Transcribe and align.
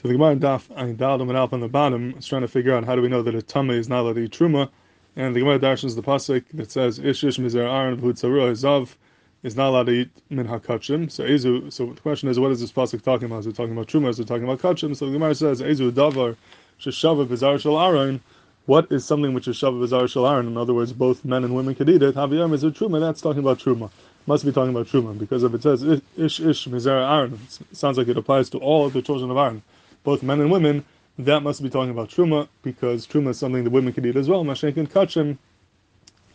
So 0.00 0.08
the 0.08 0.14
Gemara 0.14 0.30
in 0.30 0.40
Daf 0.40 0.96
Dal 0.96 1.20
and 1.20 1.30
Alp 1.32 1.52
on 1.52 1.60
the 1.60 1.68
bottom 1.68 2.14
is 2.16 2.26
trying 2.26 2.40
to 2.40 2.48
figure 2.48 2.74
out 2.74 2.84
how 2.84 2.96
do 2.96 3.02
we 3.02 3.08
know 3.08 3.20
that 3.20 3.34
a 3.34 3.42
Tame 3.42 3.68
is 3.72 3.86
not 3.86 4.00
allowed 4.00 4.14
to 4.14 4.20
eat 4.20 4.30
Truma. 4.30 4.70
And 5.14 5.36
the 5.36 5.40
Gemara 5.40 5.58
darshans 5.58 5.94
the 5.94 6.02
pasuk 6.02 6.42
that 6.54 6.72
says 6.72 6.98
Ish 6.98 7.22
Ish 7.22 7.36
Mizer 7.36 7.70
Aaron 7.70 8.00
V'Hud 8.00 8.14
Tzarua 8.14 8.52
Zav 8.52 8.94
is 9.42 9.56
not 9.56 9.68
allowed 9.68 9.88
to 9.88 9.92
eat 9.92 10.10
min 10.30 10.48
hakachim. 10.48 11.10
So 11.10 11.24
Ezu. 11.24 11.70
So 11.70 11.92
the 11.92 12.00
question 12.00 12.30
is, 12.30 12.40
what 12.40 12.50
is 12.50 12.62
this 12.62 12.72
pasuk 12.72 13.02
talking 13.02 13.26
about? 13.26 13.40
Is 13.40 13.48
it 13.48 13.56
talking 13.56 13.72
about 13.72 13.88
Truma? 13.88 14.08
Is 14.08 14.18
it 14.18 14.26
talking 14.26 14.44
about 14.44 14.60
kachim? 14.60 14.96
So 14.96 15.04
the 15.04 15.12
Gemara 15.12 15.34
says 15.34 15.60
Ezu 15.60 15.90
Davar 15.90 16.34
Sheshava 16.80 17.26
Bizar 17.26 17.60
Shal 17.60 17.78
Aaron. 17.78 18.22
What 18.64 18.90
is 18.90 19.04
something 19.04 19.34
which 19.34 19.48
is 19.48 19.58
Shava 19.58 19.86
Bizar 19.86 20.08
Shal 20.08 20.26
Aaron? 20.26 20.46
In 20.46 20.56
other 20.56 20.72
words, 20.72 20.94
both 20.94 21.26
men 21.26 21.44
and 21.44 21.54
women 21.54 21.74
could 21.74 21.90
eat 21.90 22.02
it. 22.02 22.14
Haviyam 22.14 22.54
is 22.54 22.64
it 22.64 22.72
Truma? 22.72 23.00
That's 23.00 23.20
talking 23.20 23.40
about 23.40 23.58
Truma 23.58 23.90
must 24.26 24.44
be 24.44 24.52
talking 24.52 24.70
about 24.70 24.86
Truma, 24.86 25.18
because 25.18 25.42
if 25.42 25.54
it 25.54 25.62
says 25.62 25.82
Ish 25.82 26.40
Ish 26.40 26.68
Mizera 26.68 27.10
Aaron, 27.10 27.34
it 27.34 27.76
sounds 27.76 27.98
like 27.98 28.06
it 28.06 28.16
applies 28.16 28.48
to 28.50 28.58
all 28.58 28.86
of 28.86 28.92
the 28.92 29.02
children 29.02 29.30
of 29.30 29.36
Aaron, 29.36 29.62
both 30.04 30.22
men 30.22 30.40
and 30.40 30.50
women, 30.50 30.84
that 31.18 31.42
must 31.42 31.62
be 31.62 31.70
talking 31.70 31.90
about 31.90 32.08
Truma, 32.08 32.48
because 32.62 33.06
Truma 33.06 33.30
is 33.30 33.38
something 33.38 33.64
that 33.64 33.70
women 33.70 33.92
can 33.92 34.06
eat 34.06 34.16
as 34.16 34.28
well. 34.28 34.44
Mashenkin 34.44 34.88
Kachim, 34.88 35.38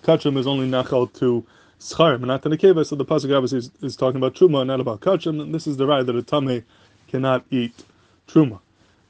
Kachim 0.04 0.38
is 0.38 0.48
only 0.48 0.68
Nachal 0.68 1.12
to 1.14 1.46
Scharim, 1.80 2.16
and 2.16 2.28
not 2.28 2.44
to 2.44 2.50
Nekeva, 2.50 2.86
so 2.86 2.96
the 2.96 3.06
Pasuk 3.06 3.36
obviously 3.36 3.60
is, 3.60 3.72
is, 3.82 3.96
talking 3.96 4.18
about 4.18 4.36
Truma, 4.36 4.66
not 4.66 4.80
about 4.80 5.02
Kachim, 5.02 5.42
and 5.42 5.54
this 5.54 5.68
is 5.68 5.78
the 5.78 5.88
right 5.88 6.06
that 6.06 6.16
a 6.16 6.22
Tame 6.22 6.64
cannot 7.08 7.46
eat 7.50 7.84
Truma. 8.28 8.60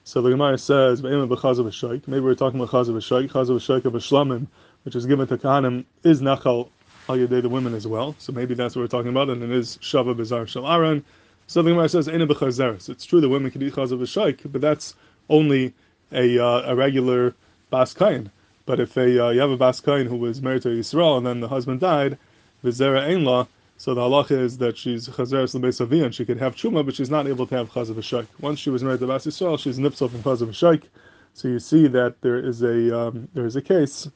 So 0.04 0.22
the 0.22 0.30
Gemara 0.30 0.58
says, 0.58 1.02
maybe 1.02 1.16
we're 1.16 2.36
talking 2.36 2.60
about 2.60 2.72
Chaz 2.72 2.90
of 2.90 2.96
a 2.96 3.02
Shaykh, 3.02 3.32
Chaz 3.32 3.50
of 3.50 3.58
a 3.58 3.60
Shaykh 3.60 3.86
of 3.86 3.96
a 3.96 4.00
Shlamim, 4.00 4.48
which 4.84 4.96
is 4.96 5.06
given 5.06 5.28
to 5.28 5.38
Kahanim, 5.38 5.86
is 6.04 6.22
Nachal 6.22 6.70
al 7.10 7.18
yaday 7.18 7.42
the 7.42 7.50
women 7.50 7.74
as 7.74 7.88
well. 7.88 8.16
So 8.18 8.34
maybe 8.34 8.54
that's 8.56 8.76
what 8.76 8.82
we're 8.82 8.88
talking 8.88 9.10
about, 9.10 9.30
and 9.30 9.44
it 9.44 9.52
is 9.52 9.78
shava 9.78 10.16
bizar 10.16 10.48
shel 10.48 10.68
aron. 10.68 11.04
So 11.48 11.62
the 11.62 11.72
Gemara 11.72 11.90
says 11.90 12.08
ena 12.08 12.26
b'chazeres. 12.26 12.90
It's 12.90 13.06
true 13.06 13.22
that 13.22 13.30
women 13.30 13.52
can 13.52 13.62
eat 13.62 13.74
chazav 13.74 14.00
v'shaik, 14.00 14.52
but 14.52 14.62
that's 14.62 14.96
only 15.30 15.74
a 16.12 16.40
uh, 16.40 16.72
a 16.72 16.76
regular 16.76 17.36
bas 17.70 17.94
kain. 17.94 18.32
But 18.66 18.80
if 18.80 18.98
a 18.98 19.28
uh, 19.28 19.30
you 19.30 19.40
have 19.42 19.52
a 19.52 19.58
bas 19.58 19.80
kain 19.80 20.08
who 20.08 20.18
was 20.18 20.42
married 20.42 20.64
to 20.64 20.70
Yisrael 20.70 21.18
and 21.18 21.26
then 21.26 21.40
the 21.42 21.48
husband 21.48 21.80
died, 21.82 22.18
v'zera 22.64 23.02
ein 23.02 23.24
la. 23.24 23.48
So 23.78 23.94
the 23.94 24.02
halacha 24.02 24.32
is 24.32 24.58
that 24.60 24.78
she's 24.78 25.08
chazeres 25.08 25.54
l'beis 25.54 26.04
and 26.04 26.16
she 26.16 26.26
could 26.26 26.40
have 26.40 26.56
chuma, 26.56 26.86
but 26.86 26.96
she's 26.96 27.10
not 27.10 27.28
able 27.28 27.46
to 27.48 27.56
have 27.56 27.70
chazav 27.70 27.96
v'shaik. 27.96 28.28
Once 28.40 28.60
she 28.60 28.70
was 28.70 28.84
married 28.84 29.02
to 29.02 29.08
bas 29.08 29.26
Yisrael, 29.26 29.60
she's 29.60 29.78
nipsel 29.78 30.10
from 30.10 30.24
chazav 30.24 30.48
v'shaik. 30.48 30.84
So 31.34 31.50
you 31.50 31.60
see 31.60 31.88
that 31.88 32.22
there 32.22 32.40
is 32.40 32.64
a 32.64 32.98
um, 32.98 33.28
there 33.34 33.46
is 33.46 33.56
a 33.56 33.62
case 33.62 34.10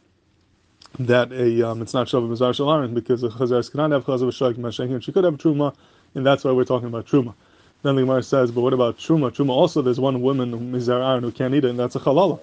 that 0.98 1.32
a 1.32 1.70
um, 1.70 1.82
it's 1.82 1.94
not 1.94 2.08
Shavah 2.08 2.30
Mizar 2.30 2.94
because 2.94 3.24
a 3.24 3.30
Chazar 3.30 3.70
cannot 3.70 3.92
have 3.92 4.06
Chazar 4.06 4.30
V'Shaik 4.30 4.56
Mashenkin. 4.56 5.04
She 5.04 5.12
could 5.12 5.24
have 5.24 5.36
Truma, 5.36 5.76
and 6.16 6.26
that's 6.26 6.44
why 6.44 6.52
we're 6.52 6.66
talking 6.66 6.88
about 6.88 7.06
Truma. 7.06 7.34
Then 7.82 7.96
the 7.96 8.02
Gemara 8.02 8.24
says, 8.24 8.52
but 8.52 8.62
what 8.62 8.74
about 8.74 8.98
Truma? 8.98 9.32
Truma 9.32 9.52
also, 9.52 9.82
there's 9.82 10.00
one 10.00 10.22
woman, 10.22 10.52
Mizar 10.72 11.06
Aaron, 11.08 11.24
who 11.24 11.32
can't 11.32 11.54
eat 11.54 11.64
it, 11.64 11.70
and 11.70 11.80
that's 11.80 11.96
a 11.96 12.00
Chalala. 12.00 12.40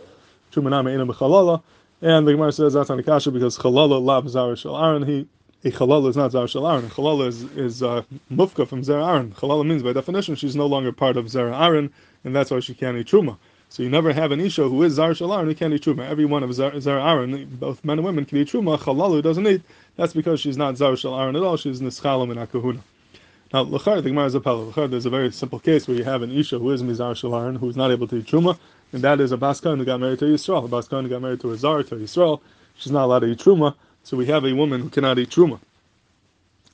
Truma 0.52 0.70
Nama 0.70 0.90
Ina 0.90 1.06
B'Chalala. 1.06 1.62
And 2.00 2.26
the 2.26 2.32
Gemara 2.32 2.52
says 2.52 2.74
that's 2.74 2.90
on 2.90 3.02
Kasha 3.02 3.30
because 3.30 3.58
Chalala 3.58 4.02
La 4.02 4.26
Zar 4.26 4.56
Shal 4.56 4.76
Aaron. 4.76 5.02
He 5.02 5.26
a 5.64 5.70
Chalala 5.70 6.08
is 6.08 6.16
not 6.16 6.32
Zar 6.32 6.46
Shal 6.46 6.66
Aaron. 6.66 6.88
Chalala 6.90 7.26
is, 7.26 7.42
is 7.56 7.82
uh, 7.82 8.02
Mufka 8.32 8.68
from 8.68 8.84
Zar 8.84 9.00
Aaron. 9.00 9.32
Chalala 9.32 9.66
means 9.66 9.82
by 9.82 9.92
definition 9.92 10.36
she's 10.36 10.54
no 10.54 10.66
longer 10.66 10.92
part 10.92 11.16
of 11.16 11.28
Zar 11.28 11.52
Aaron, 11.52 11.92
and 12.24 12.36
that's 12.36 12.50
why 12.50 12.60
she 12.60 12.74
can't 12.74 12.96
eat 12.96 13.08
Truma. 13.08 13.36
So 13.68 13.82
you 13.82 13.90
never 13.90 14.12
have 14.12 14.30
an 14.30 14.40
Isha 14.40 14.68
who 14.68 14.82
is 14.84 14.94
Zar 14.94 15.10
Shalar 15.10 15.40
and 15.40 15.48
who 15.48 15.54
can't 15.54 15.74
eat 15.74 15.82
Truma. 15.82 16.08
Every 16.08 16.24
one 16.24 16.42
of 16.42 16.54
Zar, 16.54 16.72
Aaron, 16.72 17.46
both 17.58 17.84
men 17.84 17.98
and 17.98 18.06
women, 18.06 18.24
can 18.24 18.38
eat 18.38 18.48
Truma. 18.48 18.78
Chalalu 18.78 19.22
doesn't 19.22 19.46
eat. 19.46 19.62
That's 19.96 20.12
because 20.12 20.40
she's 20.40 20.56
not 20.56 20.76
Zar 20.76 20.96
Shal 20.96 21.18
Aaron 21.18 21.34
at 21.34 21.42
all. 21.42 21.56
She's 21.56 21.80
Nischalam 21.80 22.30
in 22.30 22.38
Akahuna. 22.38 22.80
Now, 23.52 23.64
Lachar, 23.64 24.02
the 24.02 24.10
Gemara 24.10 24.26
is 24.26 24.34
a 24.34 24.40
Pella. 24.40 24.72
Lachar, 24.72 24.90
there's 24.90 25.06
a 25.06 25.10
very 25.10 25.30
simple 25.30 25.60
case 25.60 25.86
where 25.86 25.96
you 25.96 26.02
have 26.04 26.22
an 26.22 26.32
Isha 26.32 26.58
who 26.58 26.70
is 26.72 26.82
Mizar 26.82 27.12
Shalaran, 27.14 27.56
who 27.56 27.68
is 27.68 27.76
not 27.76 27.92
able 27.92 28.08
to 28.08 28.16
eat 28.16 28.26
Truma, 28.26 28.58
and 28.92 29.02
that 29.02 29.20
is 29.20 29.30
a 29.30 29.36
Baskan 29.36 29.78
who 29.78 29.84
got 29.84 30.00
married 30.00 30.18
to 30.18 30.24
Yisrael. 30.24 30.64
A 30.64 30.68
Baskan 30.68 31.02
who 31.02 31.08
got 31.08 31.22
married 31.22 31.40
to 31.40 31.52
a 31.52 31.56
Zar, 31.56 31.82
to 31.84 31.94
Yisrael. 31.94 32.40
She's 32.76 32.90
not 32.92 33.04
allowed 33.04 33.20
to 33.20 33.26
eat 33.26 33.38
Truma, 33.38 33.74
so 34.02 34.16
we 34.16 34.26
have 34.26 34.44
a 34.44 34.52
woman 34.52 34.80
who 34.80 34.90
cannot 34.90 35.18
eat 35.18 35.30
Truma. 35.30 35.60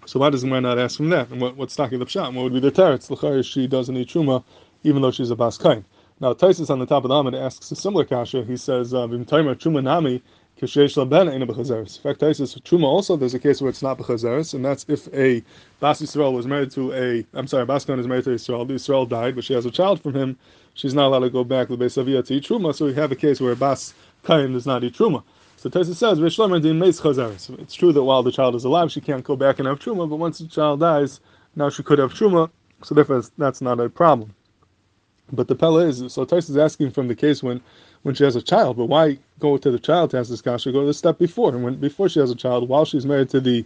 So 0.07 0.19
why 0.19 0.31
does 0.31 0.41
the 0.41 0.47
Gemara 0.49 0.63
not 0.63 0.79
ask 0.79 0.97
from 0.97 1.11
that? 1.11 1.29
And 1.29 1.41
what, 1.43 1.57
what's 1.57 1.77
talking 1.77 1.99
the 1.99 2.07
Pshat? 2.07 2.35
What 2.35 2.43
would 2.43 2.55
be 2.55 2.61
the 2.61 2.73
teretz? 2.73 3.11
Lachar, 3.11 3.45
she 3.45 3.67
doesn't 3.67 3.97
eat 3.97 4.09
Truma, 4.09 4.43
even 4.83 5.03
though 5.03 5.11
she's 5.11 5.31
a 5.31 5.37
Baskan. 5.37 5.85
Now, 6.21 6.33
Taisus 6.33 6.71
on 6.71 6.79
the 6.79 6.87
top 6.87 7.05
of 7.05 7.09
the 7.09 7.15
Amid 7.15 7.35
asks 7.35 7.71
a 7.71 7.77
similar 7.77 8.05
kasha. 8.05 8.45
He 8.45 8.57
says, 8.57 8.95
uh, 8.95 9.09
"V'mtaimer 9.09 9.57
truma 9.57 9.83
nami 9.83 10.23
kishesh 10.63 10.97
laben 10.97 11.35
ina 11.35 11.47
b'chazeres." 11.47 11.97
In 11.97 12.03
fact, 12.03 12.21
Taisus 12.21 12.59
truma 12.63 12.85
also 12.85 13.17
there's 13.17 13.35
a 13.35 13.39
case 13.39 13.61
where 13.61 13.69
it's 13.69 13.83
not 13.83 13.99
b'chazeres, 13.99 14.55
and 14.55 14.65
that's 14.65 14.87
if 14.89 15.13
a 15.13 15.43
Bas 15.81 16.01
Yisrael 16.01 16.33
was 16.33 16.47
married 16.47 16.71
to 16.71 16.93
a, 16.93 17.27
I'm 17.35 17.47
sorry, 17.47 17.67
Baskan 17.67 17.99
is 17.99 18.07
married 18.07 18.25
to 18.25 18.31
Yisrael. 18.31 18.67
The 18.67 18.75
Yisrael 18.75 19.09
died, 19.09 19.35
but 19.35 19.45
she 19.45 19.53
has 19.55 19.67
a 19.67 19.71
child 19.71 20.01
from 20.01 20.15
him. 20.15 20.39
She's 20.75 20.95
not 20.95 21.09
allowed 21.09 21.21
to 21.21 21.31
go 21.31 21.45
back 21.45 21.69
to 21.69 21.77
the 21.77 21.85
Beisavia 21.85 22.25
to 22.25 22.35
eat 22.35 22.45
truma. 22.45 22.75
So 22.75 22.87
we 22.87 22.95
have 22.95 23.13
a 23.13 23.17
case 23.17 23.41
where 23.41 23.55
Bas 23.55 23.93
Kain 24.25 24.53
does 24.53 24.65
not 24.65 24.85
eat 24.85 24.95
truma. 24.95 25.23
So 25.57 25.69
Taisus 25.69 25.97
says, 25.97 26.21
"Rish 26.21 26.37
din 26.37 26.79
meis 26.79 27.01
chazeres." 27.01 27.51
It's 27.59 27.75
true 27.75 27.93
that 27.93 28.03
while 28.03 28.23
the 28.23 28.33
child 28.33 28.55
is 28.55 28.65
alive, 28.65 28.91
she 28.91 29.01
can't 29.01 29.25
go 29.25 29.37
back 29.37 29.59
and 29.59 29.69
have 29.69 29.81
truma, 29.81 30.09
but 30.09 30.17
once 30.17 30.39
the 30.39 30.47
child 30.47 30.81
dies, 30.81 31.21
now 31.57 31.69
she 31.69 31.83
could 31.83 31.99
have 31.99 32.15
truma. 32.15 32.51
So 32.85 32.95
therefore, 32.95 33.23
that's 33.39 33.61
not 33.61 33.79
a 33.79 33.89
problem. 33.89 34.35
But 35.31 35.49
the 35.49 35.55
Pella 35.55 35.87
is 35.87 36.13
so 36.13 36.25
Tais 36.25 36.49
is 36.49 36.57
asking 36.57 36.91
from 36.91 37.09
the 37.09 37.15
case 37.15 37.43
when 37.43 37.61
when 38.03 38.15
she 38.15 38.25
has 38.25 38.35
a 38.35 38.43
child, 38.43 38.77
but 38.77 38.87
why 38.87 39.19
go 39.39 39.57
to 39.57 39.71
the 39.71 39.79
child 39.79 40.11
to 40.11 40.19
ask 40.19 40.31
this 40.31 40.43
kasha? 40.43 40.73
Go 40.73 40.81
to 40.81 40.87
the 40.87 40.95
step 40.95 41.19
before, 41.19 41.51
and 41.51 41.63
when 41.63 41.77
before 41.77 42.09
she 42.09 42.19
has 42.21 42.31
a 42.31 42.35
child, 42.35 42.69
while 42.69 42.85
she's 42.85 43.07
married 43.07 43.31
to 43.31 43.41
the 43.41 43.65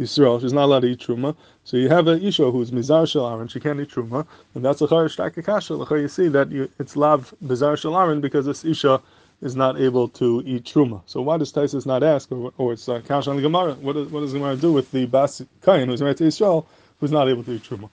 Yisrael, 0.00 0.40
she's 0.40 0.52
not 0.52 0.64
allowed 0.64 0.80
to 0.80 0.88
eat 0.88 1.00
truma. 1.00 1.36
So 1.64 1.76
you 1.76 1.88
have 1.88 2.08
an 2.08 2.22
isha 2.22 2.50
who's 2.50 2.70
mizar 2.70 3.04
shalaran, 3.04 3.50
she 3.50 3.60
can't 3.60 3.78
eat 3.80 3.90
truma, 3.90 4.26
and 4.54 4.64
that's 4.64 4.80
a 4.80 4.86
charish 4.86 5.16
kasha. 5.44 5.74
You 5.74 6.08
see 6.08 6.28
that 6.28 6.50
you, 6.50 6.68
it's 6.78 6.96
lav 6.96 7.34
mizar 7.44 7.74
shalaran 7.74 8.20
because 8.20 8.46
this 8.46 8.64
isha 8.64 9.00
is 9.42 9.54
not 9.54 9.78
able 9.78 10.08
to 10.08 10.42
eat 10.46 10.64
truma. 10.64 11.02
So 11.06 11.20
why 11.20 11.36
does 11.36 11.52
Taisus 11.52 11.84
not 11.86 12.02
ask, 12.02 12.32
or, 12.32 12.52
or 12.56 12.72
it's 12.72 12.88
uh, 12.88 13.00
kasha 13.06 13.30
on 13.30 13.36
the 13.36 13.42
Gemara? 13.42 13.74
What, 13.74 13.96
is, 13.96 14.08
what 14.08 14.20
does 14.20 14.32
Gemara 14.32 14.56
do 14.56 14.72
with 14.72 14.90
the 14.90 15.06
bas 15.06 15.42
kain 15.62 15.88
who's 15.88 16.00
married 16.00 16.16
to 16.18 16.24
Yisrael, 16.24 16.64
who's 17.04 17.12
not 17.12 17.28
able 17.28 17.44
to 17.44 17.52
eat 17.52 17.62
truma? 17.62 17.90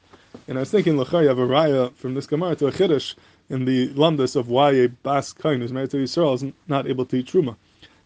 And 0.47 0.57
I 0.57 0.61
was 0.61 0.71
thinking, 0.71 0.95
Lachai, 0.95 1.27
have 1.27 1.37
a 1.37 1.45
raya 1.45 1.93
from 1.95 2.13
this 2.13 2.25
Gemara 2.25 2.55
to 2.55 2.67
a 2.67 2.71
Chiddush 2.71 3.15
in 3.49 3.65
the 3.65 3.89
Lamdas 3.89 4.37
of 4.37 4.47
why 4.47 4.71
a 4.71 4.87
Bas 4.87 5.33
Kain 5.33 5.59
who's 5.59 5.73
married 5.73 5.91
to 5.91 5.97
Yisrael 5.97 6.33
is 6.35 6.45
not 6.69 6.87
able 6.87 7.03
to 7.07 7.17
eat 7.17 7.25
Truma. 7.25 7.57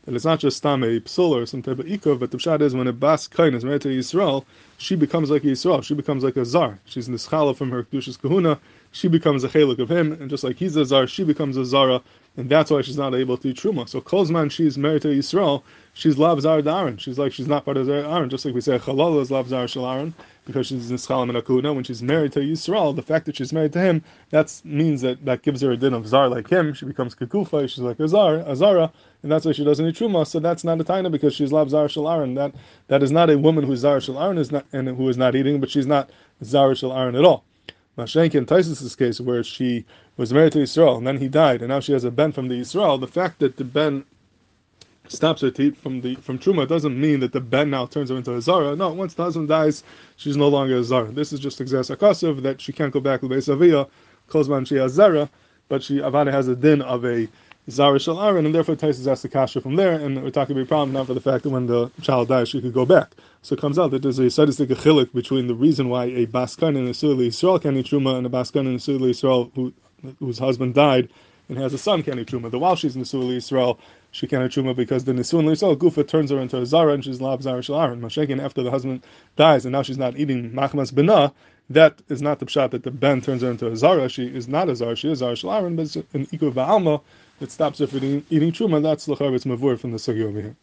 That 0.05 0.15
it's 0.15 0.25
not 0.25 0.39
just 0.39 0.63
Tam 0.63 0.83
a 0.83 0.99
Psul 1.01 1.29
or 1.29 1.45
some 1.45 1.61
type 1.61 1.77
of 1.77 1.85
Ikov, 1.85 2.17
but 2.17 2.31
the 2.31 2.38
Pshat 2.38 2.61
is 2.61 2.73
when 2.73 2.88
a 2.88 2.94
Bas 2.94 3.27
Kain 3.27 3.53
is 3.53 3.63
married 3.63 3.83
to 3.83 3.89
Yisrael, 3.89 4.45
she 4.79 4.95
becomes 4.95 5.29
like 5.29 5.44
Yisrael. 5.44 5.83
She 5.83 5.94
becomes 5.94 6.23
like 6.23 6.38
a 6.38 6.45
Zar. 6.45 6.79
She's 6.85 7.07
Nischala 7.07 7.55
from 7.55 7.69
her 7.69 7.83
Kedushas 7.83 8.19
Kahuna. 8.19 8.59
She 8.95 9.09
becomes 9.09 9.44
a 9.44 9.50
Chalik 9.50 9.79
of 9.79 9.91
him, 9.91 10.13
and 10.13 10.29
just 10.29 10.45
like 10.45 10.56
he's 10.56 10.78
a 10.78 10.85
Zar, 10.85 11.06
she 11.06 11.25
becomes 11.25 11.57
a 11.57 11.66
Zara, 11.66 12.01
and 12.38 12.50
that's 12.50 12.72
why 12.72 12.79
she's 12.81 12.95
not 12.95 13.13
able 13.13 13.35
to 13.35 13.50
eat 13.50 13.57
Truma. 13.57 13.89
So 13.89 14.00
Kozman, 14.00 14.50
she's 14.50 14.78
married 14.78 15.01
to 15.01 15.09
Yisrael, 15.09 15.63
she's 15.94 16.17
Lav 16.17 16.39
Zar 16.39 16.61
Daran. 16.61 16.97
She's 16.97 17.19
like, 17.19 17.33
she's 17.33 17.45
not 17.45 17.66
part 17.66 17.75
of 17.75 17.88
Zar 17.88 17.97
Aaron, 17.97 18.29
just 18.29 18.45
like 18.45 18.56
we 18.56 18.61
say 18.61 18.79
Chalala 18.79 19.22
is 19.22 19.31
Lav 19.31 19.50
Zar 19.50 19.67
Shal 19.67 19.85
Aaron 19.85 20.13
because 20.45 20.67
she's 20.67 20.89
in 20.89 20.95
Schalam 20.95 21.23
and 21.23 21.38
Akuna. 21.38 21.75
When 21.75 21.83
she's 21.83 22.01
married 22.01 22.31
to 22.31 22.39
Yisrael, 22.39 22.95
the 22.95 23.01
fact 23.01 23.25
that 23.25 23.35
she's 23.35 23.51
married 23.51 23.73
to 23.73 23.81
him, 23.81 24.01
that 24.29 24.61
means 24.63 25.01
that 25.01 25.25
that 25.25 25.41
gives 25.41 25.59
her 25.59 25.72
a 25.72 25.77
din 25.77 25.94
of 25.94 26.07
Zar 26.07 26.29
like 26.29 26.47
him. 26.50 26.73
She 26.73 26.85
becomes 26.85 27.16
Kekufa, 27.16 27.67
she's 27.67 27.79
like 27.79 28.00
a 28.00 28.07
Zar, 28.07 28.35
a 28.35 28.56
Zara, 28.56 28.89
and 29.23 29.29
that's 29.29 29.45
why 29.45 29.51
she 29.51 29.66
doesn't 29.66 29.85
eat 29.85 29.95
Truma. 29.97 30.25
So 30.25 30.39
that's 30.39 30.63
not 30.63 30.79
a 30.79 30.85
Taina 30.85 31.12
because 31.12 31.35
she's 31.35 31.51
Lav 31.51 31.69
zara 31.69 31.89
Shalaran. 31.89 32.35
That 32.35 32.56
that 32.88 33.03
is 33.03 33.12
not 33.12 33.29
a 33.29 33.38
woman 33.38 33.66
who's 33.66 33.79
Zar 33.79 33.97
Shalaran 33.97 34.39
is 34.39 34.53
not 34.53 34.66
and 34.72 34.88
who 34.88 35.09
is 35.09 35.17
not 35.17 35.35
eating, 35.35 35.59
but 35.59 35.69
she's 35.69 35.85
not 35.85 36.12
zara 36.41 36.75
Shalaran 36.75 37.19
at 37.19 37.25
all. 37.25 37.44
Mashenki 37.97 38.35
in 38.35 38.45
Taisus' 38.45 38.97
case, 38.97 39.22
where 39.22 39.44
she 39.44 39.85
was 40.17 40.33
married 40.33 40.51
to 40.53 40.59
Yisrael 40.59 40.97
and 40.97 41.07
then 41.07 41.17
he 41.17 41.28
died, 41.28 41.61
and 41.61 41.69
now 41.69 41.79
she 41.79 41.94
has 41.94 42.03
a 42.03 42.11
ben 42.11 42.31
from 42.31 42.47
the 42.47 42.56
Yisrael, 42.56 43.00
the 43.00 43.07
fact 43.07 43.39
that 43.39 43.57
the 43.57 43.63
ben 43.63 44.03
stops 45.07 45.41
her 45.41 45.51
teeth 45.51 45.78
from 45.78 46.01
the 46.01 46.16
from 46.16 46.39
truma 46.39 46.67
doesn't 46.67 47.00
mean 47.00 47.19
that 47.19 47.31
the 47.31 47.39
ben 47.39 47.69
now 47.69 47.85
turns 47.85 48.09
her 48.09 48.17
into 48.17 48.35
a 48.35 48.41
zara. 48.41 48.75
No, 48.75 48.91
once 48.91 49.13
the 49.13 49.23
husband 49.23 49.47
dies, 49.47 49.83
she's 50.16 50.38
no 50.38 50.47
longer 50.47 50.78
a 50.78 50.83
zara. 50.83 51.11
This 51.11 51.31
is 51.31 51.39
just 51.39 51.59
exas 51.59 52.41
that 52.41 52.61
she 52.61 52.73
can't 52.73 52.91
go 52.91 53.00
back 53.00 53.22
to 53.22 53.28
Beisavia, 53.28 53.88
Kozman 54.29 54.67
she 54.67 54.75
has 54.75 54.94
zara, 54.94 55.29
but 55.69 55.83
she 55.83 55.97
Avana 55.97 56.31
has 56.31 56.47
a 56.47 56.56
din 56.56 56.81
of 56.81 57.06
a 57.06 57.27
zara 57.69 58.00
shal 58.00 58.19
and 58.19 58.53
therefore 58.53 58.75
Taisus 58.75 59.07
asks 59.07 59.23
the 59.23 59.29
kasha 59.29 59.62
from 59.62 59.75
there, 59.75 59.94
and 59.94 60.21
we're 60.23 60.29
talking 60.29 60.56
about 60.56 60.65
a 60.65 60.67
problem 60.67 60.94
not 60.94 61.07
for 61.07 61.13
the 61.13 61.21
fact 61.21 61.44
that 61.44 61.50
when 61.50 61.65
the 61.67 61.89
child 62.01 62.27
dies 62.27 62.50
she 62.50 62.62
could 62.62 62.73
go 62.73 62.85
back. 62.85 63.12
So 63.41 63.53
it 63.53 63.62
comes 63.62 63.79
out 63.79 63.91
that 63.91 64.01
there's 64.01 64.19
a 64.19 64.29
sadistic 64.29 64.69
chilik 64.69 65.13
between 65.13 65.47
the 65.47 65.56
reason 65.56 65.89
why 65.89 66.06
a 66.06 66.27
baskan 66.27 66.77
in 66.77 66.88
a 66.88 66.91
Yisrael 66.91 67.62
can 67.62 67.77
eat 67.77 67.88
truma 67.88 68.17
and 68.17 68.25
a 68.25 68.29
baskan 68.29 68.62
in 68.67 68.75
a 68.75 68.77
Yisrael 68.77 69.51
who, 69.56 69.73
whose 70.19 70.39
husband 70.39 70.73
died 70.73 71.09
and 71.50 71.57
has 71.57 71.73
a 71.73 71.77
son 71.77 72.03
can 72.03 72.19
eat 72.19 72.27
truma. 72.27 72.50
The 72.51 72.59
while 72.59 72.75
she's 72.75 72.95
in 72.95 73.01
the 73.01 73.07
Yisrael, 73.07 73.77
she 74.11 74.27
can't 74.27 74.51
truma 74.51 74.75
because 74.75 75.03
the 75.03 75.11
nisun 75.11 75.45
l'israel 75.45 75.75
gufa 75.75 76.07
turns 76.07 76.31
her 76.31 76.39
into 76.39 76.57
a 76.57 76.65
zara 76.65 76.94
and 76.94 77.03
she's 77.03 77.19
lab 77.19 77.41
zara 77.41 77.59
shalaron. 77.61 78.00
Mashakin 78.00 78.41
after 78.41 78.63
the 78.63 78.71
husband 78.71 79.03
dies 79.35 79.65
and 79.65 79.73
now 79.73 79.81
she's 79.81 79.97
not 79.97 80.18
eating 80.18 80.51
machmas 80.51 80.94
bena. 80.94 81.33
That 81.69 82.01
is 82.09 82.21
not 82.21 82.39
the 82.39 82.47
pshat 82.47 82.71
that 82.71 82.83
the 82.83 82.91
ben 82.91 83.21
turns 83.21 83.44
her 83.44 83.51
into 83.51 83.67
a 83.67 83.77
zara. 83.77 84.09
She 84.09 84.25
is 84.27 84.47
not 84.47 84.69
a 84.69 84.75
zara. 84.75 84.95
She 84.95 85.12
is 85.12 85.19
zara 85.19 85.35
shalaron, 85.35 85.75
but 85.77 85.83
it's 85.83 85.97
an 85.97 86.27
ikuv 86.27 86.53
ba'alma 86.53 87.01
that 87.39 87.51
stops 87.51 87.79
her 87.79 87.88
from 87.88 88.00
eating, 88.00 88.25
eating 88.29 88.51
truma. 88.53 88.81
That's 88.83 89.07
l'chavetz 89.07 89.45
mavur 89.45 89.79
from 89.79 89.91
the 89.91 89.97
sugi 89.97 90.23
over 90.23 90.41
here. 90.41 90.57